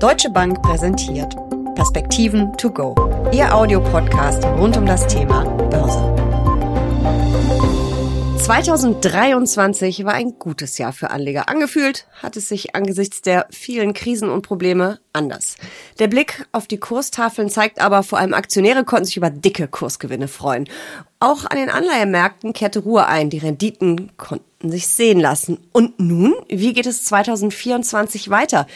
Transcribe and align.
Deutsche 0.00 0.30
Bank 0.30 0.62
präsentiert 0.62 1.36
Perspektiven 1.74 2.56
to 2.56 2.70
go. 2.70 2.94
Ihr 3.34 3.54
Audiopodcast 3.54 4.42
rund 4.46 4.74
um 4.78 4.86
das 4.86 5.06
Thema 5.06 5.44
Börse. 5.44 6.00
2023 8.42 10.06
war 10.06 10.14
ein 10.14 10.38
gutes 10.38 10.78
Jahr 10.78 10.94
für 10.94 11.10
Anleger. 11.10 11.50
Angefühlt 11.50 12.06
hat 12.22 12.38
es 12.38 12.48
sich 12.48 12.74
angesichts 12.74 13.20
der 13.20 13.46
vielen 13.50 13.92
Krisen 13.92 14.30
und 14.30 14.40
Probleme 14.40 15.00
anders. 15.12 15.56
Der 15.98 16.08
Blick 16.08 16.46
auf 16.50 16.66
die 16.66 16.80
Kurstafeln 16.80 17.50
zeigt 17.50 17.78
aber, 17.78 18.02
vor 18.02 18.18
allem 18.18 18.32
Aktionäre 18.32 18.84
konnten 18.84 19.04
sich 19.04 19.18
über 19.18 19.28
dicke 19.28 19.68
Kursgewinne 19.68 20.28
freuen. 20.28 20.66
Auch 21.18 21.44
an 21.44 21.58
den 21.58 21.68
Anleihemärkten 21.68 22.54
kehrte 22.54 22.78
Ruhe 22.78 23.04
ein. 23.04 23.28
Die 23.28 23.36
Renditen 23.36 24.16
konnten 24.16 24.70
sich 24.70 24.86
sehen 24.86 25.20
lassen. 25.20 25.58
Und 25.72 26.00
nun, 26.00 26.34
wie 26.48 26.72
geht 26.72 26.86
es 26.86 27.04
2024 27.04 28.30
weiter? 28.30 28.66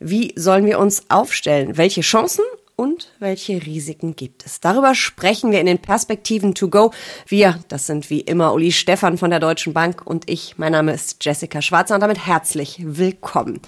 Wie 0.00 0.32
sollen 0.36 0.64
wir 0.64 0.78
uns 0.78 1.10
aufstellen? 1.10 1.76
Welche 1.76 2.02
Chancen 2.02 2.44
und 2.76 3.10
welche 3.18 3.66
Risiken 3.66 4.14
gibt 4.14 4.46
es? 4.46 4.60
Darüber 4.60 4.94
sprechen 4.94 5.50
wir 5.50 5.58
in 5.58 5.66
den 5.66 5.80
Perspektiven 5.80 6.54
to 6.54 6.68
go. 6.68 6.92
Wir, 7.26 7.58
das 7.66 7.88
sind 7.88 8.08
wie 8.08 8.20
immer 8.20 8.54
Uli 8.54 8.70
Stefan 8.70 9.18
von 9.18 9.30
der 9.30 9.40
Deutschen 9.40 9.72
Bank 9.72 10.06
und 10.06 10.30
ich. 10.30 10.56
Mein 10.56 10.70
Name 10.70 10.92
ist 10.92 11.24
Jessica 11.24 11.60
Schwarzer 11.60 11.96
und 11.96 12.00
damit 12.00 12.24
herzlich 12.24 12.78
willkommen. 12.80 13.60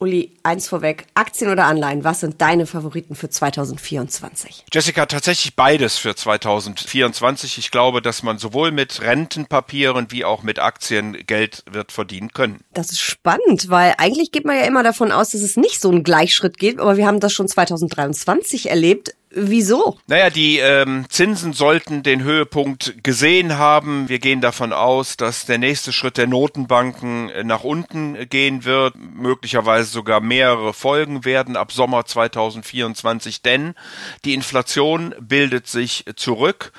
Uli, 0.00 0.32
eins 0.42 0.68
vorweg, 0.68 1.06
Aktien 1.14 1.50
oder 1.50 1.66
Anleihen, 1.66 2.02
was 2.02 2.20
sind 2.20 2.40
deine 2.40 2.66
Favoriten 2.66 3.14
für 3.14 3.30
2024? 3.30 4.64
Jessica, 4.72 5.06
tatsächlich 5.06 5.54
beides 5.54 5.98
für 5.98 6.16
2024. 6.16 7.58
Ich 7.58 7.70
glaube, 7.70 8.02
dass 8.02 8.22
man 8.22 8.38
sowohl 8.38 8.72
mit 8.72 9.00
Rentenpapieren 9.02 10.10
wie 10.10 10.24
auch 10.24 10.42
mit 10.42 10.58
Aktien 10.58 11.24
Geld 11.26 11.62
wird 11.70 11.92
verdienen 11.92 12.32
können. 12.32 12.60
Das 12.72 12.90
ist 12.90 13.00
spannend, 13.00 13.70
weil 13.70 13.94
eigentlich 13.98 14.32
geht 14.32 14.44
man 14.44 14.56
ja 14.56 14.64
immer 14.64 14.82
davon 14.82 15.12
aus, 15.12 15.30
dass 15.30 15.42
es 15.42 15.56
nicht 15.56 15.80
so 15.80 15.90
einen 15.90 16.02
Gleichschritt 16.02 16.58
geht, 16.58 16.80
aber 16.80 16.96
wir 16.96 17.06
haben 17.06 17.20
das 17.20 17.32
schon 17.32 17.46
2023 17.46 18.70
erlebt. 18.70 19.14
Wieso? 19.36 19.98
Naja, 20.06 20.30
die 20.30 20.58
ähm, 20.58 21.06
Zinsen 21.08 21.52
sollten 21.52 22.04
den 22.04 22.22
Höhepunkt 22.22 23.02
gesehen 23.02 23.58
haben. 23.58 24.08
Wir 24.08 24.20
gehen 24.20 24.40
davon 24.40 24.72
aus, 24.72 25.16
dass 25.16 25.44
der 25.44 25.58
nächste 25.58 25.92
Schritt 25.92 26.18
der 26.18 26.28
Notenbanken 26.28 27.30
äh, 27.30 27.42
nach 27.42 27.64
unten 27.64 28.28
gehen 28.28 28.64
wird, 28.64 28.94
möglicherweise 28.96 29.90
sogar 29.90 30.20
mehrere 30.20 30.72
Folgen 30.72 31.24
werden 31.24 31.56
ab 31.56 31.72
Sommer 31.72 32.06
2024, 32.06 33.42
denn 33.42 33.74
die 34.24 34.34
Inflation 34.34 35.14
bildet 35.20 35.66
sich 35.66 36.04
zurück. 36.14 36.72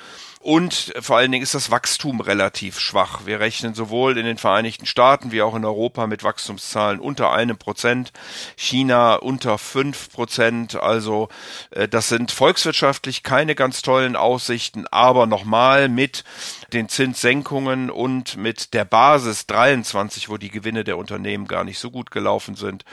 Und 0.46 0.94
vor 1.00 1.16
allen 1.16 1.32
Dingen 1.32 1.42
ist 1.42 1.56
das 1.56 1.72
Wachstum 1.72 2.20
relativ 2.20 2.78
schwach. 2.78 3.26
Wir 3.26 3.40
rechnen 3.40 3.74
sowohl 3.74 4.16
in 4.16 4.24
den 4.24 4.38
Vereinigten 4.38 4.86
Staaten 4.86 5.32
wie 5.32 5.42
auch 5.42 5.56
in 5.56 5.64
Europa 5.64 6.06
mit 6.06 6.22
Wachstumszahlen 6.22 7.00
unter 7.00 7.32
einem 7.32 7.58
Prozent, 7.58 8.12
China 8.54 9.16
unter 9.16 9.58
fünf 9.58 10.12
Prozent. 10.12 10.76
Also 10.76 11.30
äh, 11.72 11.88
das 11.88 12.08
sind 12.08 12.30
volkswirtschaftlich 12.30 13.24
keine 13.24 13.56
ganz 13.56 13.82
tollen 13.82 14.14
Aussichten, 14.14 14.86
aber 14.86 15.26
nochmal 15.26 15.88
mit 15.88 16.22
den 16.72 16.88
Zinssenkungen 16.88 17.90
und 17.90 18.36
mit 18.36 18.72
der 18.72 18.84
Basis 18.84 19.48
23, 19.48 20.28
wo 20.28 20.36
die 20.36 20.50
Gewinne 20.50 20.84
der 20.84 20.96
Unternehmen 20.96 21.48
gar 21.48 21.64
nicht 21.64 21.80
so 21.80 21.90
gut 21.90 22.12
gelaufen 22.12 22.54
sind, 22.54 22.84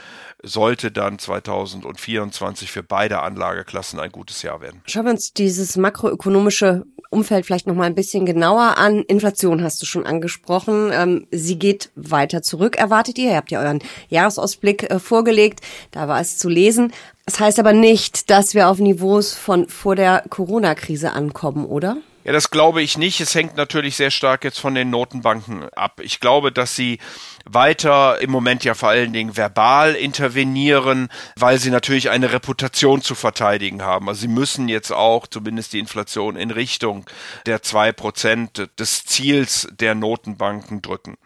sollte 0.42 0.90
dann 0.90 1.20
2024 1.20 2.72
für 2.72 2.82
beide 2.82 3.20
Anlageklassen 3.22 4.00
ein 4.00 4.10
gutes 4.10 4.42
Jahr 4.42 4.60
werden. 4.60 4.82
Schauen 4.86 5.04
wir 5.04 5.12
uns 5.12 5.32
dieses 5.32 5.76
makroökonomische 5.76 6.84
Umfeld 7.14 7.46
vielleicht 7.46 7.66
noch 7.66 7.74
mal 7.74 7.84
ein 7.84 7.94
bisschen 7.94 8.26
genauer 8.26 8.76
an. 8.76 9.02
Inflation 9.02 9.62
hast 9.62 9.80
du 9.80 9.86
schon 9.86 10.04
angesprochen. 10.04 10.90
Ähm, 10.92 11.26
sie 11.30 11.58
geht 11.58 11.90
weiter 11.94 12.42
zurück, 12.42 12.76
erwartet 12.76 13.18
ihr. 13.18 13.30
Ihr 13.30 13.36
habt 13.36 13.50
ja 13.50 13.60
euren 13.60 13.80
Jahresausblick 14.08 14.90
äh, 14.90 14.98
vorgelegt. 14.98 15.60
Da 15.90 16.08
war 16.08 16.20
es 16.20 16.38
zu 16.38 16.48
lesen. 16.48 16.92
Das 17.24 17.40
heißt 17.40 17.58
aber 17.58 17.72
nicht, 17.72 18.30
dass 18.30 18.54
wir 18.54 18.68
auf 18.68 18.78
Niveaus 18.78 19.34
von 19.34 19.68
vor 19.68 19.96
der 19.96 20.24
Corona-Krise 20.28 21.12
ankommen, 21.12 21.64
oder? 21.64 21.96
Ja, 22.24 22.32
das 22.32 22.50
glaube 22.50 22.80
ich 22.80 22.96
nicht. 22.96 23.20
Es 23.20 23.34
hängt 23.34 23.56
natürlich 23.56 23.96
sehr 23.96 24.10
stark 24.10 24.44
jetzt 24.44 24.58
von 24.58 24.74
den 24.74 24.88
Notenbanken 24.88 25.68
ab. 25.74 26.00
Ich 26.02 26.20
glaube, 26.20 26.50
dass 26.50 26.74
sie 26.74 26.98
weiter 27.44 28.20
im 28.22 28.30
Moment 28.30 28.64
ja 28.64 28.72
vor 28.72 28.88
allen 28.88 29.12
Dingen 29.12 29.36
verbal 29.36 29.94
intervenieren, 29.94 31.08
weil 31.36 31.58
sie 31.58 31.68
natürlich 31.68 32.08
eine 32.08 32.32
Reputation 32.32 33.02
zu 33.02 33.14
verteidigen 33.14 33.82
haben. 33.82 34.08
Also 34.08 34.22
sie 34.22 34.28
müssen 34.28 34.68
jetzt 34.68 34.90
auch 34.90 35.26
zumindest 35.26 35.74
die 35.74 35.78
Inflation 35.78 36.36
in 36.36 36.50
Richtung 36.50 37.04
der 37.44 37.62
zwei 37.62 37.92
Prozent 37.92 38.70
des 38.78 39.04
Ziels 39.04 39.68
der 39.78 39.94
Notenbanken 39.94 40.80
drücken. 40.80 41.18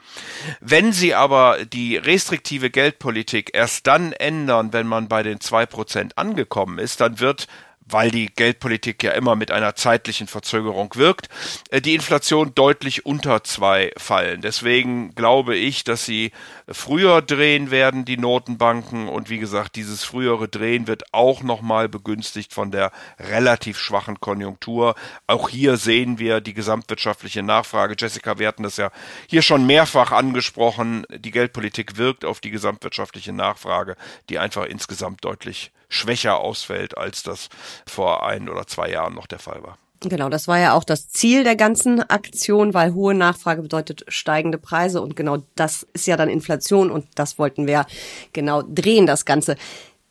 Wenn 0.60 0.92
sie 0.92 1.14
aber 1.14 1.64
die 1.64 1.96
restriktive 1.96 2.70
Geldpolitik 2.70 3.50
erst 3.54 3.86
dann 3.86 4.12
ändern, 4.12 4.72
wenn 4.72 4.88
man 4.88 5.06
bei 5.06 5.22
den 5.22 5.40
zwei 5.40 5.64
Prozent 5.64 6.18
angekommen 6.18 6.80
ist, 6.80 7.00
dann 7.00 7.20
wird 7.20 7.46
weil 7.90 8.10
die 8.10 8.26
Geldpolitik 8.26 9.02
ja 9.02 9.12
immer 9.12 9.36
mit 9.36 9.50
einer 9.50 9.74
zeitlichen 9.74 10.26
Verzögerung 10.26 10.94
wirkt, 10.94 11.28
äh, 11.70 11.80
die 11.80 11.94
Inflation 11.94 12.54
deutlich 12.54 13.06
unter 13.06 13.44
zwei 13.44 13.92
fallen. 13.96 14.40
Deswegen 14.40 15.14
glaube 15.14 15.56
ich, 15.56 15.84
dass 15.84 16.04
sie 16.04 16.32
früher 16.68 17.22
drehen 17.22 17.70
werden, 17.70 18.04
die 18.04 18.16
Notenbanken. 18.16 19.08
Und 19.08 19.30
wie 19.30 19.38
gesagt, 19.38 19.76
dieses 19.76 20.04
frühere 20.04 20.48
Drehen 20.48 20.86
wird 20.86 21.04
auch 21.12 21.42
nochmal 21.42 21.88
begünstigt 21.88 22.52
von 22.52 22.70
der 22.70 22.92
relativ 23.18 23.78
schwachen 23.78 24.20
Konjunktur. 24.20 24.94
Auch 25.26 25.48
hier 25.48 25.76
sehen 25.76 26.18
wir 26.18 26.40
die 26.40 26.54
gesamtwirtschaftliche 26.54 27.42
Nachfrage. 27.42 27.94
Jessica, 27.98 28.38
wir 28.38 28.48
hatten 28.48 28.62
das 28.62 28.76
ja 28.76 28.90
hier 29.28 29.42
schon 29.42 29.66
mehrfach 29.66 30.12
angesprochen. 30.12 31.04
Die 31.10 31.30
Geldpolitik 31.30 31.96
wirkt 31.96 32.24
auf 32.24 32.40
die 32.40 32.50
gesamtwirtschaftliche 32.50 33.32
Nachfrage, 33.32 33.96
die 34.28 34.38
einfach 34.38 34.66
insgesamt 34.66 35.24
deutlich 35.24 35.72
schwächer 35.88 36.38
ausfällt, 36.38 36.96
als 36.96 37.22
das 37.22 37.48
vor 37.86 38.26
ein 38.26 38.48
oder 38.48 38.66
zwei 38.66 38.90
Jahren 38.90 39.14
noch 39.14 39.26
der 39.26 39.38
Fall 39.38 39.62
war. 39.62 39.78
Genau, 40.00 40.28
das 40.28 40.46
war 40.46 40.58
ja 40.58 40.74
auch 40.74 40.84
das 40.84 41.08
Ziel 41.08 41.42
der 41.42 41.56
ganzen 41.56 42.08
Aktion, 42.08 42.72
weil 42.72 42.94
hohe 42.94 43.14
Nachfrage 43.14 43.62
bedeutet 43.62 44.04
steigende 44.06 44.56
Preise 44.56 45.00
und 45.00 45.16
genau 45.16 45.38
das 45.56 45.86
ist 45.92 46.06
ja 46.06 46.16
dann 46.16 46.28
Inflation 46.28 46.90
und 46.90 47.06
das 47.16 47.38
wollten 47.38 47.66
wir 47.66 47.84
genau 48.32 48.62
drehen, 48.62 49.06
das 49.06 49.24
Ganze. 49.24 49.56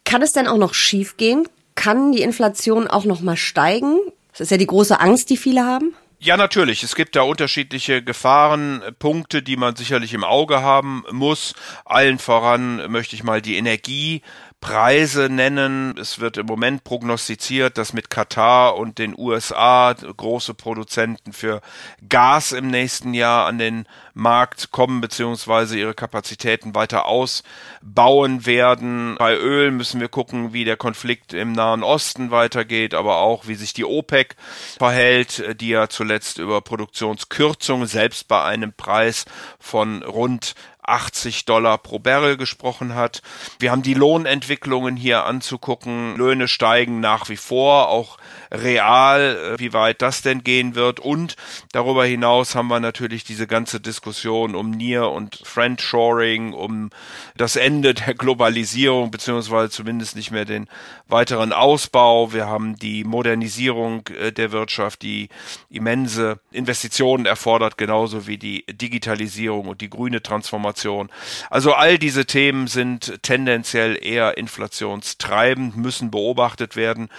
Kann 0.04 0.22
es 0.22 0.34
denn 0.34 0.48
auch 0.48 0.58
noch 0.58 0.74
schiefgehen? 0.74 1.48
Kann 1.76 2.12
die 2.12 2.22
Inflation 2.22 2.88
auch 2.88 3.06
noch 3.06 3.22
mal 3.22 3.38
steigen? 3.38 3.98
Das 4.32 4.42
ist 4.42 4.52
ja 4.52 4.58
die 4.58 4.68
große 4.68 5.00
Angst, 5.00 5.30
die 5.30 5.38
viele 5.38 5.64
haben. 5.64 5.96
Ja, 6.20 6.36
natürlich. 6.36 6.82
Es 6.82 6.96
gibt 6.96 7.16
da 7.16 7.22
unterschiedliche 7.22 8.04
Gefahrenpunkte, 8.04 9.44
die 9.44 9.56
man 9.56 9.76
sicherlich 9.76 10.16
im 10.16 10.24
Auge 10.24 10.62
haben 10.62 11.04
muss. 11.12 11.54
Allen 11.86 12.18
voran 12.18 12.92
möchte 12.92 13.16
ich 13.16 13.24
mal 13.24 13.40
die 13.40 13.56
Energie 13.56 14.24
Preise 14.60 15.30
nennen. 15.30 15.96
Es 15.98 16.20
wird 16.20 16.38
im 16.38 16.48
Moment 16.48 16.84
prognostiziert, 16.84 17.78
dass 17.78 17.94
mit 17.94 18.10
Katar 18.10 18.76
und 18.76 18.98
den 18.98 19.18
USA 19.18 19.94
große 19.94 20.56
Produzenten 20.56 21.32
für 21.32 21.62
Gas 22.10 22.52
im 22.52 22.68
nächsten 22.68 23.14
Jahr 23.14 23.46
an 23.46 23.60
den 23.60 23.86
Markt 24.14 24.72
kommen 24.72 25.00
beziehungsweise 25.00 25.78
ihre 25.78 25.94
Kapazitäten 25.94 26.74
weiter 26.74 27.06
ausbauen 27.06 28.46
werden. 28.48 29.16
Bei 29.20 29.36
Öl 29.38 29.70
müssen 29.70 30.02
wir 30.02 30.10
gucken, 30.10 30.54
wie 30.54 30.66
der 30.66 30.76
Konflikt 30.78 31.34
im 31.34 31.52
Nahen 31.52 31.84
Osten 31.84 32.32
weitergeht, 32.32 32.96
aber 32.96 33.18
auch 33.18 33.48
wie 33.48 33.56
sich 33.56 33.74
die 33.74 33.86
OPEC 33.86 34.36
verhält, 34.80 35.62
die 35.62 35.70
ja 35.70 35.88
zuletzt 35.88 36.40
über 36.40 36.62
Produktionskürzungen 36.62 37.88
selbst 37.88 38.28
bei 38.28 38.44
einem 38.44 38.74
Preis 38.74 39.26
von 39.60 40.02
rund 40.02 40.56
80 40.88 41.46
Dollar 41.46 41.78
pro 41.78 42.00
Barrel 42.00 42.38
gesprochen 42.38 42.96
hat. 42.96 43.22
Wir 43.60 43.72
haben 43.72 43.82
die 43.82 43.94
Lohnentwicklungen 43.94 44.96
hier 44.96 45.26
anzugucken. 45.26 46.16
Löhne 46.16 46.48
steigen 46.48 47.02
nach 47.02 47.28
wie 47.30 47.38
vor, 47.38 47.90
auch 47.90 48.18
real, 48.52 49.56
äh, 49.56 49.60
wie 49.60 49.74
weit 49.74 50.02
das 50.02 50.22
denn 50.22 50.44
gehen 50.44 50.76
wird. 50.76 51.00
Und 51.00 51.36
darüber 51.74 52.06
hinaus 52.06 52.56
haben 52.56 52.70
wir 52.70 52.80
natürlich 52.80 53.26
diese 53.26 53.48
ganze 53.48 53.80
Diskussion 53.82 54.56
um 54.56 54.72
Near- 54.72 55.12
und 55.12 55.42
Friendshoring, 55.44 56.54
um 56.54 56.90
das 57.36 57.58
Ende 57.58 57.94
der 57.94 58.14
Globalisierung, 58.14 59.12
beziehungsweise 59.12 59.70
zumindest 59.70 60.16
nicht 60.16 60.32
mehr 60.32 60.46
den 60.46 60.68
weiteren 61.08 61.52
Ausbau. 61.52 62.32
Wir 62.32 62.48
haben 62.48 62.78
die 62.78 63.04
Modernisierung 63.04 64.08
äh, 64.08 64.32
der 64.32 64.54
Wirtschaft, 64.54 65.02
die 65.02 65.28
immense 65.70 66.40
Investitionen 66.52 67.26
erfordert, 67.26 67.78
genauso 67.78 68.26
wie 68.26 68.38
die 68.38 68.66
Digitalisierung 68.68 69.68
und 69.68 69.82
die 69.82 69.90
grüne 69.90 70.24
Transformation 70.24 70.77
Inflation. 70.78 71.10
Also 71.50 71.74
all 71.74 71.98
diese 71.98 72.26
Themen 72.26 72.68
sind 72.68 73.24
tendenziell 73.24 73.98
eher 74.02 74.38
inflationstreibend, 74.38 75.76
müssen 75.76 76.12
beobachtet 76.12 76.76
werden. 76.76 77.10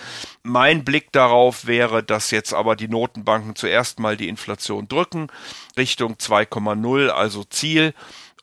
Mein 0.43 0.84
Blick 0.84 1.10
darauf 1.12 1.66
wäre, 1.66 2.02
dass 2.02 2.31
jetzt 2.31 2.55
aber 2.55 2.76
die 2.76 2.88
Notenbanken 2.88 3.56
zuerst 3.56 3.99
mal 3.99 4.16
die 4.16 4.28
Inflation 4.28 4.87
drücken, 4.87 5.28
Richtung 5.76 6.14
2,0, 6.14 7.08
also 7.08 7.44
Ziel 7.44 7.94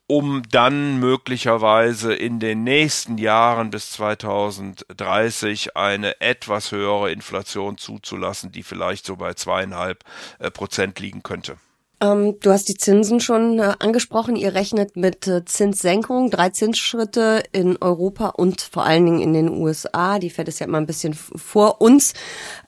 um 0.07 0.43
dann 0.51 0.99
möglicherweise 0.99 2.13
in 2.13 2.39
den 2.39 2.63
nächsten 2.63 3.17
Jahren 3.17 3.71
bis 3.71 3.89
2030 3.93 5.75
eine 5.75 6.21
etwas 6.21 6.71
höhere 6.71 7.11
Inflation 7.11 7.79
zuzulassen, 7.79 8.51
die 8.51 8.61
vielleicht 8.61 9.07
so 9.07 9.15
bei 9.15 9.33
zweieinhalb 9.33 10.03
äh, 10.37 10.51
Prozent 10.51 10.99
liegen 10.99 11.23
könnte. 11.23 11.57
Ähm, 12.05 12.39
du 12.39 12.51
hast 12.51 12.69
die 12.69 12.75
Zinsen 12.75 13.19
schon 13.19 13.59
äh, 13.59 13.73
angesprochen. 13.79 14.35
Ihr 14.35 14.53
rechnet 14.53 14.95
mit 14.95 15.27
äh, 15.27 15.43
Zinssenkung, 15.45 16.29
drei 16.29 16.49
Zinsschritte 16.49 17.43
in 17.51 17.77
Europa 17.77 18.27
und 18.29 18.61
vor 18.61 18.85
allen 18.85 19.05
Dingen 19.05 19.21
in 19.21 19.33
den 19.33 19.49
USA. 19.49 20.19
Die 20.19 20.29
Fed 20.29 20.47
ist 20.47 20.59
ja 20.59 20.67
immer 20.67 20.77
ein 20.77 20.85
bisschen 20.85 21.13
vor 21.13 21.81
uns, 21.81 22.13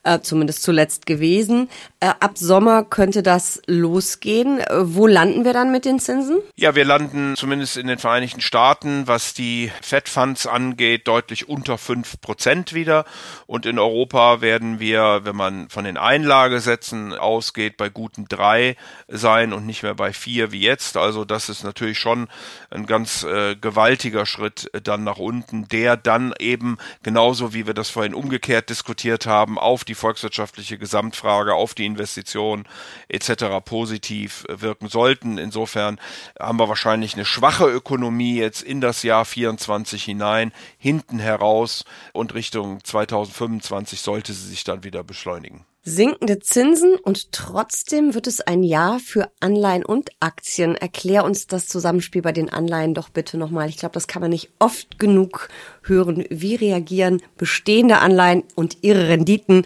äh, 0.02 0.20
zumindest 0.20 0.62
zuletzt 0.62 1.06
gewesen. 1.06 1.68
Äh, 2.00 2.12
ab 2.20 2.38
Sommer 2.38 2.84
könnte 2.84 3.22
das 3.22 3.62
losgehen. 3.66 4.60
Äh, 4.60 4.94
wo 4.94 5.06
landen 5.06 5.44
wir 5.44 5.52
dann 5.52 5.70
mit 5.70 5.84
den 5.84 6.00
Zinsen? 6.00 6.38
Ja, 6.56 6.74
wir 6.74 6.84
landen 6.84 7.36
zumindest 7.36 7.76
in 7.76 7.86
den 7.86 7.98
Vereinigten 7.98 8.40
Staaten, 8.40 9.06
was 9.06 9.34
die 9.34 9.70
Fed 9.82 10.08
Funds 10.08 10.46
angeht, 10.46 11.06
deutlich 11.06 11.48
unter 11.48 11.78
fünf 11.78 12.20
Prozent 12.20 12.72
wieder. 12.72 13.04
Und 13.46 13.66
in 13.66 13.78
Europa 13.78 14.40
werden 14.40 14.80
wir, 14.80 15.20
wenn 15.24 15.36
man 15.36 15.68
von 15.68 15.84
den 15.84 15.96
Einlagesätzen 15.96 17.12
ausgeht, 17.12 17.76
bei 17.76 17.88
guten 17.88 18.26
drei 18.28 18.76
sein 19.08 19.27
und 19.28 19.66
nicht 19.66 19.82
mehr 19.82 19.94
bei 19.94 20.12
vier 20.12 20.52
wie 20.52 20.60
jetzt. 20.60 20.96
Also 20.96 21.24
das 21.24 21.48
ist 21.48 21.62
natürlich 21.62 21.98
schon 21.98 22.28
ein 22.70 22.86
ganz 22.86 23.24
äh, 23.24 23.56
gewaltiger 23.56 24.26
Schritt 24.26 24.70
äh, 24.72 24.80
dann 24.80 25.04
nach 25.04 25.18
unten, 25.18 25.68
der 25.68 25.96
dann 25.96 26.32
eben 26.38 26.78
genauso 27.02 27.52
wie 27.52 27.66
wir 27.66 27.74
das 27.74 27.90
vorhin 27.90 28.14
umgekehrt 28.14 28.70
diskutiert 28.70 29.26
haben, 29.26 29.58
auf 29.58 29.84
die 29.84 29.94
volkswirtschaftliche 29.94 30.78
Gesamtfrage, 30.78 31.54
auf 31.54 31.74
die 31.74 31.84
Investitionen 31.86 32.64
etc. 33.08 33.62
positiv 33.64 34.44
äh, 34.48 34.62
wirken 34.62 34.88
sollten. 34.88 35.36
Insofern 35.36 36.00
haben 36.40 36.58
wir 36.58 36.68
wahrscheinlich 36.68 37.14
eine 37.14 37.26
schwache 37.26 37.66
Ökonomie 37.66 38.36
jetzt 38.36 38.62
in 38.62 38.80
das 38.80 39.02
Jahr 39.02 39.24
24 39.26 40.02
hinein, 40.02 40.52
hinten 40.78 41.18
heraus 41.18 41.84
und 42.12 42.34
Richtung 42.34 42.82
2025 42.82 44.00
sollte 44.00 44.32
sie 44.32 44.48
sich 44.48 44.64
dann 44.64 44.84
wieder 44.84 45.04
beschleunigen 45.04 45.67
sinkende 45.88 46.38
Zinsen 46.38 46.96
und 46.96 47.32
trotzdem 47.32 48.14
wird 48.14 48.26
es 48.26 48.40
ein 48.40 48.62
Jahr 48.62 49.00
für 49.00 49.30
Anleihen 49.40 49.84
und 49.84 50.10
Aktien. 50.20 50.76
Erklär 50.76 51.24
uns 51.24 51.46
das 51.46 51.66
Zusammenspiel 51.66 52.22
bei 52.22 52.32
den 52.32 52.50
Anleihen 52.50 52.94
doch 52.94 53.08
bitte 53.08 53.38
nochmal. 53.38 53.68
Ich 53.68 53.78
glaube, 53.78 53.94
das 53.94 54.06
kann 54.06 54.22
man 54.22 54.30
nicht 54.30 54.50
oft 54.58 54.98
genug 54.98 55.48
hören. 55.82 56.24
Wie 56.30 56.54
reagieren 56.54 57.22
bestehende 57.36 57.98
Anleihen 57.98 58.44
und 58.54 58.78
ihre 58.82 59.08
Renditen 59.08 59.64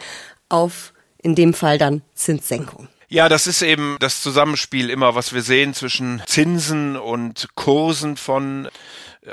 auf 0.49 0.93
in 1.23 1.35
dem 1.35 1.55
Fall 1.55 1.79
dann 1.79 2.03
Zinssenkung? 2.15 2.89
Ja, 3.09 3.29
das 3.29 3.47
ist 3.47 3.61
eben 3.61 3.97
das 4.01 4.23
Zusammenspiel 4.23 4.89
immer, 4.89 5.15
was 5.15 5.35
wir 5.35 5.43
sehen 5.43 5.75
zwischen 5.75 6.23
Zinsen 6.27 6.97
und 6.97 7.49
Kursen 7.57 8.17
von 8.17 8.69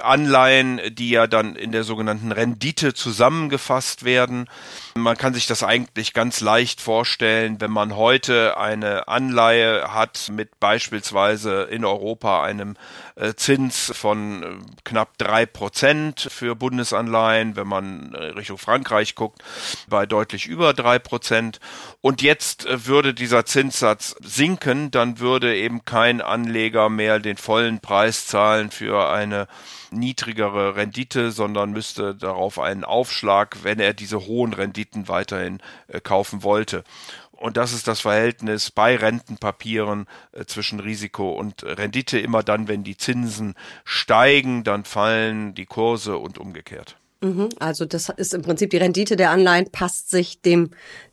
Anleihen, 0.03 0.79
die 0.91 1.09
ja 1.09 1.25
dann 1.25 1.55
in 1.55 1.71
der 1.71 1.83
sogenannten 1.83 2.31
Rendite 2.31 2.93
zusammengefasst 2.93 4.05
werden. 4.05 4.47
Man 4.93 5.17
kann 5.17 5.33
sich 5.33 5.47
das 5.47 5.63
eigentlich 5.63 6.13
ganz 6.13 6.41
leicht 6.41 6.79
vorstellen, 6.79 7.59
wenn 7.59 7.71
man 7.71 7.95
heute 7.95 8.57
eine 8.57 9.07
Anleihe 9.07 9.91
hat 9.91 10.29
mit 10.31 10.59
beispielsweise 10.59 11.63
in 11.63 11.85
Europa 11.85 12.43
einem 12.43 12.77
äh, 13.15 13.33
Zins 13.33 13.91
von 13.95 14.43
äh, 14.43 14.47
knapp 14.83 15.17
drei 15.17 15.47
Prozent 15.47 16.27
für 16.29 16.55
Bundesanleihen, 16.55 17.55
wenn 17.55 17.67
man 17.67 18.13
äh, 18.13 18.25
Richtung 18.25 18.59
Frankreich 18.59 19.15
guckt, 19.15 19.41
bei 19.87 20.05
deutlich 20.05 20.45
über 20.45 20.73
drei 20.73 20.99
Prozent. 20.99 21.59
Und 22.01 22.21
jetzt 22.21 22.67
würde 22.69 23.15
dieser 23.15 23.45
Zinssatz 23.45 24.15
sinken, 24.21 24.91
dann 24.91 25.17
würde 25.17 25.55
eben 25.55 25.83
kein 25.83 26.21
Anleger 26.21 26.89
mehr 26.89 27.17
den 27.17 27.37
vollen 27.37 27.79
Preis 27.79 28.27
zahlen 28.27 28.69
für 28.69 29.09
eine 29.09 29.47
niedrigere 29.91 30.75
Rendite, 30.75 31.31
sondern 31.31 31.71
müsste 31.71 32.15
darauf 32.15 32.59
einen 32.59 32.83
Aufschlag, 32.83 33.63
wenn 33.63 33.79
er 33.79 33.93
diese 33.93 34.25
hohen 34.25 34.53
Renditen 34.53 35.07
weiterhin 35.07 35.59
äh, 35.87 35.99
kaufen 35.99 36.43
wollte. 36.43 36.83
Und 37.31 37.55
das 37.55 37.71
ist 37.71 37.87
das 37.87 38.01
Verhältnis 38.01 38.69
bei 38.69 38.97
Rentenpapieren 38.97 40.07
äh, 40.33 40.45
zwischen 40.45 40.79
Risiko 40.81 41.31
und 41.31 41.63
Rendite. 41.63 42.19
Immer 42.19 42.43
dann, 42.43 42.67
wenn 42.67 42.83
die 42.83 42.97
Zinsen 42.97 43.55
steigen, 43.85 44.63
dann 44.63 44.83
fallen 44.83 45.55
die 45.55 45.65
Kurse 45.65 46.17
und 46.17 46.37
umgekehrt. 46.37 46.97
Mhm, 47.21 47.49
also 47.59 47.85
das 47.85 48.09
ist 48.09 48.33
im 48.33 48.41
Prinzip 48.41 48.69
die 48.71 48.77
Rendite 48.77 49.15
der 49.15 49.31
Anleihen, 49.31 49.71
passt 49.71 50.09
sich 50.09 50.41
dem 50.41 50.71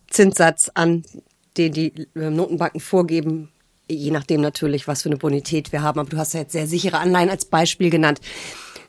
Zinssatz 0.08 0.70
an, 0.75 1.05
den 1.56 1.73
die 1.73 2.08
äh, 2.14 2.31
Notenbanken 2.31 2.81
vorgeben, 2.81 3.50
je 3.88 4.10
nachdem 4.10 4.40
natürlich, 4.40 4.88
was 4.88 5.02
für 5.02 5.08
eine 5.08 5.18
Bonität 5.18 5.72
wir 5.72 5.82
haben. 5.82 6.00
Aber 6.00 6.08
du 6.08 6.16
hast 6.16 6.34
ja 6.34 6.40
jetzt 6.40 6.52
sehr 6.52 6.66
sichere 6.66 6.98
Anleihen 6.98 7.30
als 7.30 7.44
Beispiel 7.44 7.90
genannt. 7.90 8.20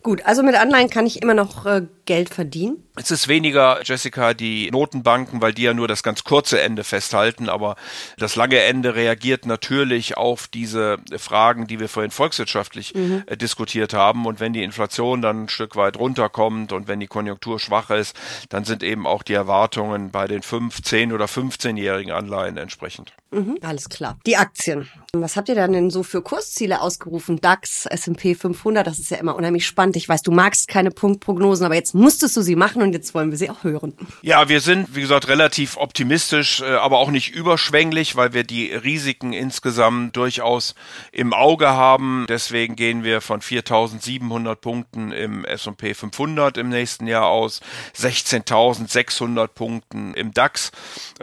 Gut, 0.08 0.26
also 0.26 0.42
mit 0.42 0.56
Anleihen 0.56 0.90
kann 0.90 1.06
ich 1.06 1.22
immer 1.22 1.34
noch 1.34 1.66
äh, 1.66 1.82
Geld 2.06 2.30
verdienen. 2.30 2.82
Es 2.96 3.12
ist 3.12 3.28
weniger, 3.28 3.82
Jessica, 3.84 4.34
die 4.34 4.72
Notenbanken, 4.72 5.42
weil 5.42 5.52
die 5.52 5.64
ja 5.64 5.74
nur 5.74 5.90
das 5.90 6.02
ganz 6.02 6.24
kurze 6.24 6.62
Ende 6.62 6.86
festhalten, 6.86 7.50
aber 7.50 7.76
das 8.18 8.38
lange 8.38 8.58
Ende 8.58 8.96
reagiert 8.96 9.46
natürlich 9.46 10.16
auf 10.16 10.48
diese 10.48 10.98
Fragen, 11.18 11.68
die 11.68 11.82
wir 11.82 11.90
vorhin 11.90 12.12
volkswirtschaftlich 12.12 12.96
mhm. 12.96 13.24
äh, 13.26 13.36
diskutiert 13.36 13.94
haben. 13.94 14.26
Und 14.26 14.40
wenn 14.40 14.54
die 14.54 14.64
Inflation 14.64 15.22
dann 15.22 15.44
ein 15.44 15.50
Stück 15.50 15.76
weit 15.76 15.98
runterkommt 15.98 16.72
und 16.72 16.88
wenn 16.88 17.02
die 17.02 17.08
Konjunktur 17.08 17.60
schwach 17.60 17.90
ist, 17.90 18.16
dann 18.48 18.64
sind 18.64 18.84
eben 18.84 19.06
auch 19.06 19.24
die 19.24 19.34
Erwartungen 19.34 20.12
bei 20.12 20.26
den 20.26 20.42
5, 20.42 20.84
10 20.84 21.12
oder 21.12 21.26
15-jährigen 21.26 22.14
Anleihen 22.14 22.56
entsprechend. 22.56 23.12
Mhm, 23.32 23.58
alles 23.62 23.90
klar. 23.90 24.18
Die 24.26 24.38
Aktien. 24.38 24.88
Was 25.22 25.36
habt 25.36 25.50
ihr 25.50 25.56
denn 25.56 25.90
so 25.90 26.04
für 26.04 26.22
Kursziele 26.22 26.82
ausgerufen? 26.82 27.40
DAX, 27.42 27.86
S&P 27.86 28.36
500, 28.36 28.86
das 28.86 29.00
ist 29.00 29.12
ja 29.12 29.18
immer 29.18 29.36
unheimlich 29.36 29.66
spannend. 29.66 29.96
Ich 29.96 30.08
weiß, 30.08 30.22
du 30.22 30.32
magst 30.32 30.68
keine 30.68 30.92
Punktprognosen, 30.92 31.66
aber 31.66 31.76
jetzt 31.76 31.94
musstest 31.94 32.38
du 32.38 32.42
sie 32.42 32.56
machen 32.56 32.82
und 32.82 32.94
jetzt 32.94 33.14
wollen 33.14 33.32
wir 33.32 33.38
sie 33.38 33.50
auch 33.50 33.64
hören. 33.64 33.94
Ja, 34.22 34.50
wir 34.50 34.62
sind, 34.62 34.96
wie 34.96 35.02
gesagt, 35.02 35.28
relativ 35.28 35.78
optimistisch, 35.78 36.62
äh, 36.62 36.66
aber 36.76 37.00
auch 37.00 37.12
nicht 37.12 37.34
überschwänglich, 37.34 38.16
weil 38.16 38.34
wir 38.34 38.44
die 38.44 38.74
Risiken 38.74 39.34
insgesamt 39.34 40.16
durchaus 40.16 40.76
im 41.12 41.34
Auge 41.34 41.70
haben. 41.70 42.26
Deswegen 42.30 42.76
gehen 42.76 43.04
wir 43.04 43.22
von 43.22 43.42
4.700 43.42 44.56
Punkten 44.56 45.12
im 45.12 45.46
S&P 45.46 45.94
500 45.94 46.58
im 46.58 46.70
nächsten 46.70 47.08
Jahr 47.08 47.26
aus, 47.28 47.62
16.600 47.96 49.48
Punkten 49.48 50.14
im 50.14 50.34
DAX. 50.34 50.72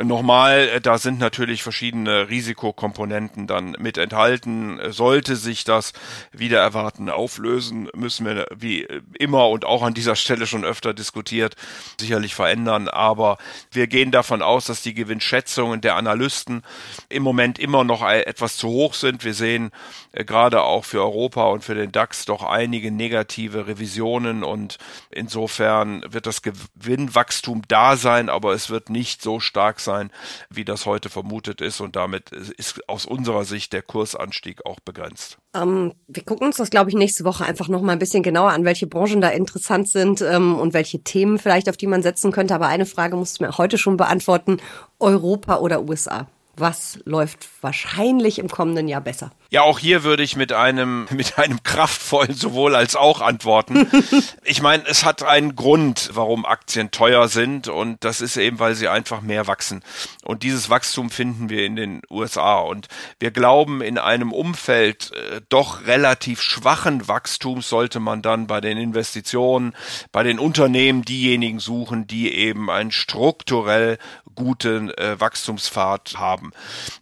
Nochmal, 0.02 0.68
äh, 0.68 0.80
da 0.80 0.98
sind 0.98 1.18
natürlich 1.18 1.62
verschiedene 1.62 2.28
Risikokomponenten 2.28 3.46
dann 3.46 3.76
mit 3.84 3.98
enthalten. 3.98 4.80
Sollte 4.88 5.36
sich 5.36 5.62
das 5.62 5.92
wieder 6.32 6.58
erwarten 6.58 7.08
auflösen, 7.08 7.88
müssen 7.94 8.26
wir 8.26 8.46
wie 8.56 8.88
immer 9.18 9.48
und 9.48 9.64
auch 9.64 9.82
an 9.82 9.94
dieser 9.94 10.16
Stelle 10.16 10.48
schon 10.48 10.64
öfter 10.64 10.92
diskutiert, 10.92 11.54
sicherlich 12.00 12.34
verändern. 12.34 12.88
Aber 12.88 13.38
wir 13.70 13.86
gehen 13.86 14.10
davon 14.10 14.42
aus, 14.42 14.64
dass 14.64 14.82
die 14.82 14.94
Gewinnschätzungen 14.94 15.80
der 15.80 15.94
Analysten 15.94 16.62
im 17.08 17.22
Moment 17.22 17.60
immer 17.60 17.84
noch 17.84 18.02
etwas 18.02 18.56
zu 18.56 18.68
hoch 18.68 18.94
sind. 18.94 19.24
Wir 19.24 19.34
sehen 19.34 19.70
äh, 20.12 20.24
gerade 20.24 20.62
auch 20.62 20.84
für 20.84 21.02
Europa 21.02 21.44
und 21.44 21.62
für 21.62 21.74
den 21.74 21.92
DAX 21.92 22.24
doch 22.24 22.42
einige 22.42 22.90
negative 22.90 23.66
Revisionen 23.66 24.42
und 24.42 24.78
insofern 25.10 26.04
wird 26.08 26.26
das 26.26 26.42
Gewinnwachstum 26.42 27.62
da 27.68 27.96
sein, 27.96 28.28
aber 28.28 28.52
es 28.52 28.70
wird 28.70 28.90
nicht 28.90 29.22
so 29.22 29.40
stark 29.40 29.80
sein, 29.80 30.10
wie 30.48 30.64
das 30.64 30.86
heute 30.86 31.10
vermutet 31.10 31.60
ist 31.60 31.80
und 31.80 31.96
damit 31.96 32.30
ist 32.30 32.88
aus 32.88 33.06
unserer 33.06 33.44
Sicht 33.44 33.63
der 33.72 33.82
Kursanstieg 33.82 34.64
auch 34.66 34.80
begrenzt. 34.80 35.38
Ähm, 35.54 35.92
wir 36.06 36.24
gucken 36.24 36.46
uns 36.46 36.56
das, 36.56 36.70
glaube 36.70 36.90
ich, 36.90 36.96
nächste 36.96 37.24
Woche 37.24 37.44
einfach 37.44 37.68
noch 37.68 37.82
mal 37.82 37.92
ein 37.92 37.98
bisschen 37.98 38.22
genauer 38.22 38.50
an, 38.50 38.64
welche 38.64 38.86
Branchen 38.86 39.20
da 39.20 39.28
interessant 39.28 39.88
sind 39.88 40.20
ähm, 40.22 40.56
und 40.56 40.74
welche 40.74 41.02
Themen 41.02 41.38
vielleicht, 41.38 41.68
auf 41.68 41.76
die 41.76 41.86
man 41.86 42.02
setzen 42.02 42.32
könnte. 42.32 42.54
Aber 42.54 42.68
eine 42.68 42.86
Frage 42.86 43.16
musst 43.16 43.40
du 43.40 43.44
mir 43.44 43.58
heute 43.58 43.78
schon 43.78 43.96
beantworten. 43.96 44.58
Europa 44.98 45.58
oder 45.58 45.82
USA? 45.82 46.26
Was 46.56 46.98
läuft 47.04 47.48
wahrscheinlich 47.62 48.38
im 48.38 48.48
kommenden 48.48 48.86
Jahr 48.86 49.00
besser? 49.00 49.32
Ja, 49.54 49.62
auch 49.62 49.78
hier 49.78 50.02
würde 50.02 50.24
ich 50.24 50.34
mit 50.34 50.52
einem, 50.52 51.06
mit 51.12 51.38
einem 51.38 51.62
kraftvollen 51.62 52.34
sowohl 52.34 52.74
als 52.74 52.96
auch 52.96 53.20
antworten. 53.20 53.88
ich 54.42 54.60
meine, 54.60 54.82
es 54.88 55.04
hat 55.04 55.22
einen 55.22 55.54
Grund, 55.54 56.10
warum 56.12 56.44
Aktien 56.44 56.90
teuer 56.90 57.28
sind 57.28 57.68
und 57.68 58.02
das 58.02 58.20
ist 58.20 58.36
eben, 58.36 58.58
weil 58.58 58.74
sie 58.74 58.88
einfach 58.88 59.20
mehr 59.20 59.46
wachsen. 59.46 59.84
Und 60.24 60.42
dieses 60.42 60.70
Wachstum 60.70 61.08
finden 61.08 61.50
wir 61.50 61.64
in 61.64 61.76
den 61.76 62.02
USA 62.10 62.58
und 62.58 62.88
wir 63.20 63.30
glauben, 63.30 63.80
in 63.80 63.96
einem 63.96 64.32
Umfeld 64.32 65.12
äh, 65.12 65.40
doch 65.50 65.86
relativ 65.86 66.42
schwachen 66.42 67.06
Wachstums 67.06 67.68
sollte 67.68 68.00
man 68.00 68.22
dann 68.22 68.48
bei 68.48 68.60
den 68.60 68.76
Investitionen, 68.76 69.72
bei 70.10 70.24
den 70.24 70.40
Unternehmen 70.40 71.02
diejenigen 71.02 71.60
suchen, 71.60 72.08
die 72.08 72.34
eben 72.34 72.70
einen 72.70 72.90
strukturell 72.90 73.98
guten 74.34 74.90
äh, 74.90 75.20
Wachstumspfad 75.20 76.14
haben. 76.16 76.50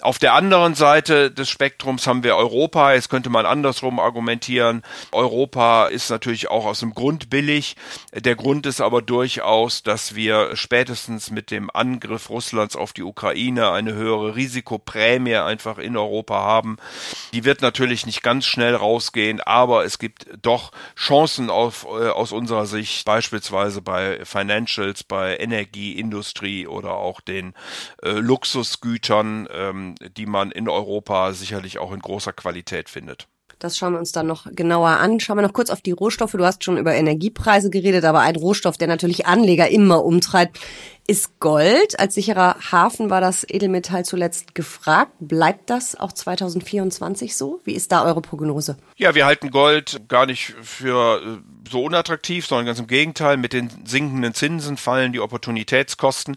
Auf 0.03 0.19
der 0.19 0.35
anderen 0.35 0.75
Seite 0.75 1.31
des 1.31 1.49
Spektrums 1.49 2.07
haben 2.07 2.25
wir 2.25 2.37
Europa. 2.43 2.93
Jetzt 2.93 3.09
könnte 3.09 3.31
man 3.31 3.47
andersrum 3.47 4.01
argumentieren. 4.01 4.83
Europa 5.13 5.87
ist 5.87 6.11
natürlich 6.11 6.51
auch 6.51 6.65
aus 6.65 6.81
dem 6.81 6.93
Grund 6.93 7.31
billig. 7.31 7.77
Der 8.13 8.35
Grund 8.35 8.67
ist 8.67 8.81
aber 8.81 9.01
durchaus, 9.01 9.85
dass 9.85 10.17
wir 10.17 10.57
spätestens 10.57 11.31
mit 11.31 11.53
dem 11.53 11.71
Angriff 11.73 12.31
Russlands 12.31 12.75
auf 12.75 12.93
die 12.93 13.05
Ukraine 13.05 13.71
eine 13.71 13.95
höhere 13.95 14.35
Risikoprämie 14.35 15.37
einfach 15.37 15.79
in 15.79 15.97
Europa 15.97 16.35
haben. 16.35 16.79
Die 17.33 17.45
wird 17.45 17.63
natürlich 17.63 18.07
nicht 18.07 18.25
ganz 18.25 18.45
schnell 18.45 18.75
rausgehen, 18.75 19.41
aber 19.41 19.85
es 19.85 20.01
gibt 20.01 20.27
doch 20.43 20.73
Chancen 20.97 21.49
auf, 21.49 21.85
äh, 21.85 22.09
aus 22.09 22.33
unserer 22.33 22.67
Sicht, 22.67 23.05
beispielsweise 23.05 23.83
bei 23.83 24.25
Financials, 24.25 25.05
bei 25.05 25.37
Energie, 25.37 25.93
Industrie 25.93 26.67
oder 26.67 26.95
auch 26.95 27.21
den 27.21 27.55
äh, 28.03 28.11
Luxusgütern, 28.11 29.49
ähm, 29.53 29.95
die 30.17 30.27
man 30.27 30.51
in 30.51 30.69
Europa 30.69 31.33
sicherlich 31.35 31.79
auch 31.79 31.93
in 31.93 32.01
großer 32.01 32.32
Qualität 32.33 32.89
findet. 32.89 33.29
Das 33.63 33.77
schauen 33.77 33.93
wir 33.93 34.01
uns 34.01 34.11
dann 34.11 34.27
noch 34.27 34.47
genauer 34.51 34.89
an. 34.89 35.21
Schauen 35.21 35.39
wir 35.39 35.43
noch 35.43 35.53
kurz 35.53 35.71
auf 35.71 35.81
die 35.81 35.93
Rohstoffe. 35.93 36.33
Du 36.33 36.45
hast 36.45 36.65
schon 36.65 36.79
über 36.79 36.95
Energiepreise 36.95 37.71
geredet, 37.71 38.05
aber 38.05 38.19
ein 38.19 38.35
Rohstoff, 38.35 38.77
der 38.77 38.89
natürlich 38.89 39.27
Anleger 39.27 39.69
immer 39.69 40.05
umtreibt, 40.05 40.59
ist 41.07 41.41
Gold. 41.41 41.99
Als 41.99 42.15
sicherer 42.15 42.57
Hafen 42.71 43.11
war 43.11 43.21
das 43.21 43.45
Edelmetall 43.49 44.05
zuletzt 44.05 44.55
gefragt. 44.55 45.13
Bleibt 45.19 45.69
das 45.69 45.95
auch 45.99 46.13
2024 46.13 47.37
so? 47.37 47.61
Wie 47.65 47.75
ist 47.75 47.91
da 47.91 48.05
eure 48.05 48.23
Prognose? 48.23 48.77
Ja, 48.97 49.15
wir 49.15 49.27
halten 49.27 49.51
Gold 49.51 50.03
gar 50.09 50.27
nicht 50.27 50.55
für 50.63 51.21
äh, 51.21 51.69
so 51.69 51.83
unattraktiv, 51.83 52.47
sondern 52.47 52.67
ganz 52.67 52.79
im 52.79 52.87
Gegenteil. 52.87 53.37
Mit 53.37 53.53
den 53.53 53.71
sinkenden 53.85 54.33
Zinsen 54.35 54.77
fallen 54.77 55.13
die 55.13 55.21
Opportunitätskosten. 55.21 56.37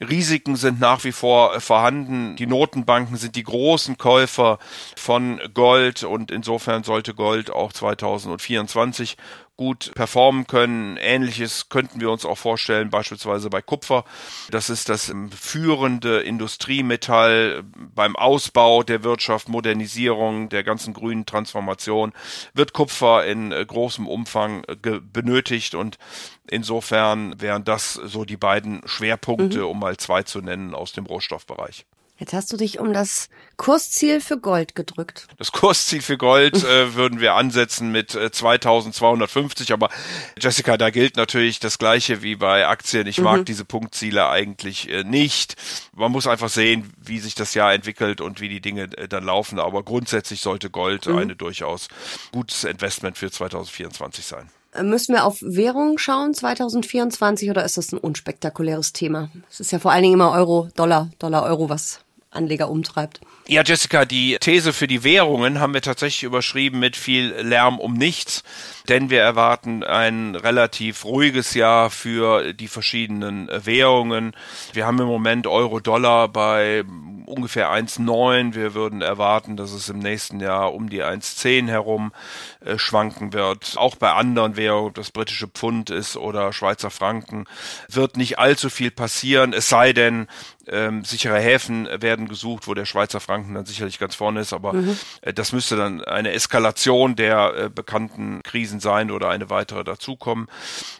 Risiken 0.00 0.56
sind 0.56 0.80
nach 0.80 1.04
wie 1.04 1.12
vor 1.12 1.54
äh, 1.54 1.60
vorhanden. 1.60 2.34
Die 2.34 2.46
Notenbanken 2.46 3.16
sind 3.16 3.36
die 3.36 3.44
großen 3.44 3.96
Käufer 3.96 4.58
von 4.96 5.40
Gold 5.54 6.02
und 6.02 6.32
insofern 6.32 6.82
sollte 6.82 7.14
Gold 7.14 7.50
auch 7.50 7.72
2024 7.72 9.16
gut 9.60 9.92
performen 9.94 10.46
können. 10.46 10.96
Ähnliches 10.96 11.68
könnten 11.68 12.00
wir 12.00 12.10
uns 12.10 12.24
auch 12.24 12.38
vorstellen, 12.38 12.88
beispielsweise 12.88 13.50
bei 13.50 13.60
Kupfer. 13.60 14.06
Das 14.50 14.70
ist 14.70 14.88
das 14.88 15.12
führende 15.38 16.22
Industriemetall 16.22 17.62
beim 17.94 18.16
Ausbau 18.16 18.82
der 18.82 19.04
Wirtschaft, 19.04 19.50
Modernisierung 19.50 20.48
der 20.48 20.64
ganzen 20.64 20.94
grünen 20.94 21.26
Transformation 21.26 22.14
wird 22.54 22.72
Kupfer 22.72 23.26
in 23.26 23.52
äh, 23.52 23.62
großem 23.66 24.08
Umfang 24.08 24.64
äh, 24.64 24.98
benötigt 24.98 25.74
und 25.74 25.98
insofern 26.50 27.38
wären 27.38 27.62
das 27.62 27.92
so 27.92 28.24
die 28.24 28.38
beiden 28.38 28.80
Schwerpunkte, 28.86 29.58
mhm. 29.58 29.66
um 29.66 29.78
mal 29.78 29.98
zwei 29.98 30.22
zu 30.22 30.40
nennen 30.40 30.74
aus 30.74 30.92
dem 30.92 31.04
Rohstoffbereich. 31.04 31.84
Jetzt 32.20 32.34
hast 32.34 32.52
du 32.52 32.58
dich 32.58 32.78
um 32.78 32.92
das 32.92 33.30
Kursziel 33.56 34.20
für 34.20 34.38
Gold 34.38 34.74
gedrückt. 34.74 35.26
Das 35.38 35.52
Kursziel 35.52 36.02
für 36.02 36.18
Gold 36.18 36.62
äh, 36.64 36.94
würden 36.94 37.18
wir 37.18 37.32
ansetzen 37.32 37.90
mit 37.90 38.14
äh, 38.14 38.30
2250, 38.30 39.72
aber 39.72 39.88
Jessica, 40.38 40.76
da 40.76 40.90
gilt 40.90 41.16
natürlich 41.16 41.60
das 41.60 41.78
gleiche 41.78 42.22
wie 42.22 42.36
bei 42.36 42.66
Aktien. 42.66 43.06
Ich 43.06 43.18
mhm. 43.18 43.24
mag 43.24 43.46
diese 43.46 43.64
Punktziele 43.64 44.28
eigentlich 44.28 44.90
äh, 44.90 45.02
nicht. 45.02 45.56
Man 45.96 46.12
muss 46.12 46.26
einfach 46.26 46.50
sehen, 46.50 46.92
wie 46.98 47.20
sich 47.20 47.34
das 47.34 47.54
Jahr 47.54 47.72
entwickelt 47.72 48.20
und 48.20 48.42
wie 48.42 48.50
die 48.50 48.60
Dinge 48.60 48.82
äh, 48.98 49.08
dann 49.08 49.24
laufen, 49.24 49.58
aber 49.58 49.82
grundsätzlich 49.82 50.42
sollte 50.42 50.68
Gold 50.68 51.06
mhm. 51.06 51.16
eine 51.16 51.36
durchaus 51.36 51.88
gutes 52.32 52.64
Investment 52.64 53.16
für 53.16 53.30
2024 53.30 54.26
sein. 54.26 54.50
Äh, 54.72 54.82
müssen 54.82 55.14
wir 55.14 55.24
auf 55.24 55.38
Währung 55.40 55.98
schauen 55.98 56.34
2024 56.34 57.50
oder 57.50 57.64
ist 57.64 57.76
das 57.76 57.92
ein 57.92 57.98
unspektakuläres 57.98 58.92
Thema? 58.92 59.30
Es 59.50 59.60
ist 59.60 59.72
ja 59.72 59.78
vor 59.78 59.92
allen 59.92 60.02
Dingen 60.02 60.14
immer 60.14 60.32
Euro, 60.32 60.68
Dollar, 60.76 61.10
Dollar, 61.18 61.44
Euro, 61.44 61.68
was 61.68 62.00
Anleger 62.30 62.70
umtreibt. 62.70 63.20
Ja, 63.52 63.64
Jessica, 63.64 64.04
die 64.04 64.36
These 64.38 64.72
für 64.72 64.86
die 64.86 65.02
Währungen 65.02 65.58
haben 65.58 65.74
wir 65.74 65.82
tatsächlich 65.82 66.22
überschrieben 66.22 66.78
mit 66.78 66.94
viel 66.94 67.34
Lärm 67.40 67.80
um 67.80 67.94
nichts, 67.94 68.44
denn 68.88 69.10
wir 69.10 69.22
erwarten 69.22 69.82
ein 69.82 70.36
relativ 70.36 71.04
ruhiges 71.04 71.54
Jahr 71.54 71.90
für 71.90 72.52
die 72.52 72.68
verschiedenen 72.68 73.50
Währungen. 73.52 74.36
Wir 74.72 74.86
haben 74.86 75.00
im 75.00 75.08
Moment 75.08 75.48
Euro-Dollar 75.48 76.28
bei 76.28 76.84
ungefähr 77.26 77.72
1,9. 77.72 78.54
Wir 78.54 78.74
würden 78.74 79.02
erwarten, 79.02 79.56
dass 79.56 79.72
es 79.72 79.88
im 79.88 79.98
nächsten 79.98 80.38
Jahr 80.38 80.72
um 80.72 80.88
die 80.88 81.02
1,10 81.02 81.68
herum 81.68 82.12
äh, 82.64 82.78
schwanken 82.78 83.32
wird. 83.32 83.74
Auch 83.76 83.96
bei 83.96 84.12
anderen 84.12 84.56
Währungen, 84.56 84.88
ob 84.88 84.94
das 84.94 85.10
britische 85.10 85.48
Pfund 85.48 85.90
ist 85.90 86.16
oder 86.16 86.52
Schweizer 86.52 86.90
Franken, 86.90 87.46
wird 87.88 88.16
nicht 88.16 88.38
allzu 88.38 88.70
viel 88.70 88.92
passieren, 88.92 89.52
es 89.52 89.68
sei 89.68 89.92
denn, 89.92 90.28
ähm, 90.70 91.04
sichere 91.04 91.40
Häfen 91.40 91.88
werden 92.00 92.28
gesucht, 92.28 92.66
wo 92.66 92.74
der 92.74 92.84
Schweizer 92.84 93.20
Franken 93.20 93.39
dann 93.54 93.66
sicherlich 93.66 93.98
ganz 93.98 94.14
vorne 94.14 94.40
ist, 94.40 94.52
aber 94.52 94.72
mhm. 94.72 94.98
äh, 95.22 95.32
das 95.32 95.52
müsste 95.52 95.76
dann 95.76 96.02
eine 96.04 96.32
Eskalation 96.32 97.16
der 97.16 97.54
äh, 97.54 97.68
bekannten 97.68 98.42
Krisen 98.42 98.80
sein 98.80 99.10
oder 99.10 99.28
eine 99.28 99.50
weitere 99.50 99.84
dazukommen. 99.84 100.48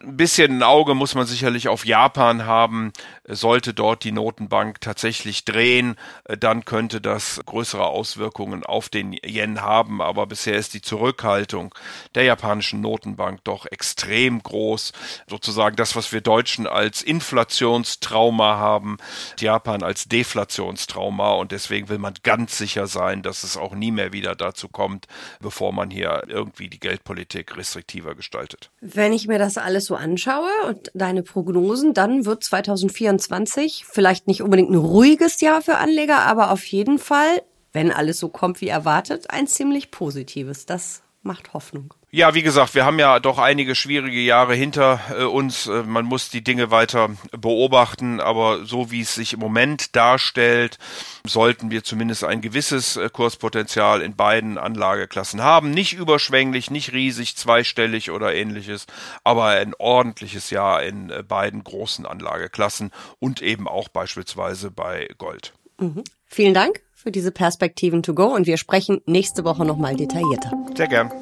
Ein 0.02 0.16
bisschen 0.16 0.58
ein 0.58 0.62
Auge 0.62 0.94
muss 0.94 1.14
man 1.14 1.26
sicherlich 1.26 1.68
auf 1.68 1.84
Japan 1.84 2.46
haben. 2.46 2.92
Sollte 3.26 3.74
dort 3.74 4.04
die 4.04 4.12
Notenbank 4.12 4.80
tatsächlich 4.80 5.44
drehen, 5.44 5.96
äh, 6.24 6.36
dann 6.36 6.64
könnte 6.64 7.00
das 7.00 7.40
größere 7.46 7.86
Auswirkungen 7.86 8.64
auf 8.64 8.88
den 8.88 9.12
Yen 9.12 9.62
haben, 9.62 10.02
aber 10.02 10.26
bisher 10.26 10.56
ist 10.56 10.74
die 10.74 10.82
Zurückhaltung 10.82 11.74
der 12.14 12.24
japanischen 12.24 12.80
Notenbank 12.80 13.44
doch 13.44 13.66
extrem 13.66 14.42
groß. 14.42 14.92
Sozusagen 15.28 15.76
das, 15.76 15.96
was 15.96 16.12
wir 16.12 16.20
Deutschen 16.20 16.66
als 16.66 17.02
Inflationstrauma 17.02 18.56
haben, 18.56 18.96
Japan 19.38 19.70
Japan 19.70 19.82
als 19.82 20.08
Deflationstrauma 20.08 21.32
und 21.34 21.52
deswegen 21.52 21.88
will 21.88 21.98
man 21.98 22.14
ganz 22.30 22.56
sicher 22.56 22.86
sein, 22.86 23.22
dass 23.22 23.42
es 23.42 23.56
auch 23.56 23.74
nie 23.74 23.90
mehr 23.90 24.12
wieder 24.12 24.36
dazu 24.36 24.68
kommt, 24.68 25.08
bevor 25.40 25.72
man 25.72 25.90
hier 25.90 26.22
irgendwie 26.28 26.68
die 26.68 26.78
Geldpolitik 26.78 27.56
restriktiver 27.56 28.14
gestaltet. 28.14 28.70
Wenn 28.80 29.12
ich 29.12 29.26
mir 29.26 29.40
das 29.40 29.58
alles 29.58 29.86
so 29.86 29.96
anschaue 29.96 30.48
und 30.68 30.92
deine 30.94 31.24
Prognosen, 31.24 31.92
dann 31.92 32.26
wird 32.26 32.44
2024 32.44 33.84
vielleicht 33.84 34.28
nicht 34.28 34.42
unbedingt 34.42 34.70
ein 34.70 34.76
ruhiges 34.76 35.40
Jahr 35.40 35.60
für 35.60 35.78
Anleger, 35.78 36.20
aber 36.20 36.52
auf 36.52 36.64
jeden 36.66 37.00
Fall, 37.00 37.42
wenn 37.72 37.90
alles 37.90 38.20
so 38.20 38.28
kommt 38.28 38.60
wie 38.60 38.68
erwartet, 38.68 39.28
ein 39.30 39.48
ziemlich 39.48 39.90
positives. 39.90 40.66
Das 40.66 41.02
macht 41.22 41.52
Hoffnung. 41.52 41.94
Ja, 42.12 42.34
wie 42.34 42.42
gesagt, 42.42 42.74
wir 42.74 42.84
haben 42.84 42.98
ja 42.98 43.20
doch 43.20 43.38
einige 43.38 43.76
schwierige 43.76 44.20
Jahre 44.20 44.54
hinter 44.54 45.00
äh, 45.16 45.22
uns. 45.22 45.68
Äh, 45.68 45.84
man 45.84 46.04
muss 46.04 46.28
die 46.28 46.42
Dinge 46.42 46.72
weiter 46.72 47.10
beobachten, 47.30 48.18
aber 48.18 48.64
so 48.64 48.90
wie 48.90 49.02
es 49.02 49.14
sich 49.14 49.32
im 49.32 49.38
Moment 49.38 49.94
darstellt, 49.94 50.78
sollten 51.24 51.70
wir 51.70 51.84
zumindest 51.84 52.24
ein 52.24 52.40
gewisses 52.40 52.96
äh, 52.96 53.08
Kurspotenzial 53.12 54.02
in 54.02 54.16
beiden 54.16 54.58
Anlageklassen 54.58 55.40
haben. 55.40 55.70
Nicht 55.70 55.92
überschwänglich, 55.92 56.68
nicht 56.68 56.92
riesig, 56.92 57.36
zweistellig 57.36 58.10
oder 58.10 58.34
ähnliches, 58.34 58.86
aber 59.22 59.44
ein 59.44 59.72
ordentliches 59.78 60.50
Jahr 60.50 60.82
in 60.82 61.10
äh, 61.10 61.22
beiden 61.22 61.62
großen 61.62 62.06
Anlageklassen 62.06 62.90
und 63.20 63.40
eben 63.40 63.68
auch 63.68 63.88
beispielsweise 63.88 64.72
bei 64.72 65.08
Gold. 65.18 65.52
Mhm. 65.78 66.02
Vielen 66.26 66.54
Dank 66.54 66.80
für 66.92 67.12
diese 67.12 67.30
Perspektiven 67.30 68.02
to 68.02 68.14
go 68.14 68.34
und 68.34 68.48
wir 68.48 68.56
sprechen 68.56 69.00
nächste 69.06 69.44
Woche 69.44 69.64
nochmal 69.64 69.94
detaillierter. 69.94 70.50
Sehr 70.74 70.88
gern. 70.88 71.12